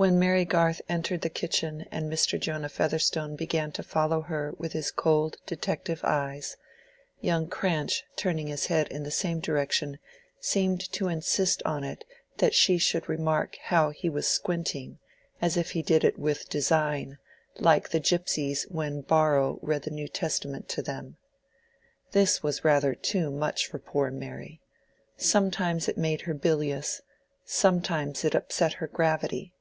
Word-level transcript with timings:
When 0.00 0.16
Mary 0.16 0.44
Garth 0.44 0.80
entered 0.88 1.22
the 1.22 1.28
kitchen 1.28 1.84
and 1.90 2.08
Mr. 2.08 2.38
Jonah 2.38 2.68
Featherstone 2.68 3.34
began 3.34 3.72
to 3.72 3.82
follow 3.82 4.20
her 4.20 4.54
with 4.56 4.72
his 4.72 4.92
cold 4.92 5.38
detective 5.44 6.02
eyes, 6.04 6.56
young 7.20 7.48
Cranch 7.48 8.04
turning 8.14 8.46
his 8.46 8.66
head 8.66 8.86
in 8.92 9.02
the 9.02 9.10
same 9.10 9.40
direction 9.40 9.98
seemed 10.38 10.78
to 10.92 11.08
insist 11.08 11.64
on 11.64 11.82
it 11.82 12.04
that 12.36 12.54
she 12.54 12.78
should 12.78 13.08
remark 13.08 13.58
how 13.64 13.90
he 13.90 14.08
was 14.08 14.28
squinting, 14.28 15.00
as 15.42 15.56
if 15.56 15.72
he 15.72 15.82
did 15.82 16.04
it 16.04 16.16
with 16.16 16.48
design, 16.48 17.18
like 17.56 17.88
the 17.88 17.98
gypsies 18.00 18.70
when 18.70 19.00
Borrow 19.00 19.58
read 19.62 19.82
the 19.82 19.90
New 19.90 20.06
Testament 20.06 20.68
to 20.68 20.80
them. 20.80 21.16
This 22.12 22.40
was 22.40 22.64
rather 22.64 22.94
too 22.94 23.32
much 23.32 23.66
for 23.66 23.80
poor 23.80 24.12
Mary; 24.12 24.60
sometimes 25.16 25.88
it 25.88 25.98
made 25.98 26.20
her 26.20 26.34
bilious, 26.34 27.02
sometimes 27.44 28.24
it 28.24 28.36
upset 28.36 28.74
her 28.74 28.86
gravity. 28.86 29.52